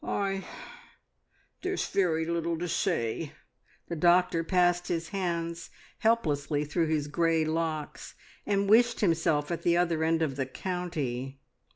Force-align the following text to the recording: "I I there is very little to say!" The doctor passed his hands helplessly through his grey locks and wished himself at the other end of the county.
"I 0.03 0.17
I 0.31 0.43
there 1.61 1.73
is 1.73 1.85
very 1.85 2.25
little 2.25 2.57
to 2.57 2.67
say!" 2.67 3.33
The 3.87 3.95
doctor 3.95 4.43
passed 4.43 4.87
his 4.87 5.09
hands 5.09 5.69
helplessly 5.99 6.65
through 6.65 6.87
his 6.87 7.07
grey 7.07 7.45
locks 7.45 8.15
and 8.43 8.67
wished 8.67 9.01
himself 9.01 9.51
at 9.51 9.61
the 9.61 9.77
other 9.77 10.03
end 10.03 10.23
of 10.23 10.37
the 10.37 10.47
county. 10.47 11.39